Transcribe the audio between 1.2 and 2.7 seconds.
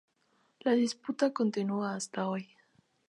continua hasta hoy.